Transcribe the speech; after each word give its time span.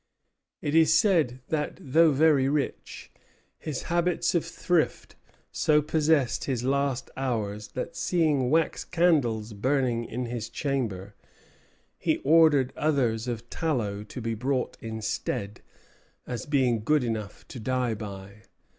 It 0.63 0.73
is 0.73 0.91
said 0.91 1.41
that, 1.49 1.77
though 1.79 2.11
very 2.11 2.49
rich, 2.49 3.11
his 3.59 3.83
habits 3.83 4.33
of 4.33 4.43
thrift 4.43 5.15
so 5.51 5.79
possessed 5.79 6.45
his 6.45 6.63
last 6.63 7.11
hours 7.15 7.67
that, 7.75 7.95
seeing 7.95 8.49
wax 8.49 8.83
candles 8.83 9.53
burning 9.53 10.05
in 10.05 10.25
his 10.25 10.49
chamber, 10.49 11.13
he 11.99 12.17
ordered 12.23 12.73
others 12.75 13.27
of 13.27 13.47
tallow 13.51 14.03
to 14.05 14.21
be 14.21 14.33
brought 14.33 14.75
instead, 14.79 15.61
as 16.25 16.47
being 16.47 16.83
good 16.83 17.03
enough 17.03 17.47
to 17.49 17.59
die 17.59 17.93
by. 17.93 18.41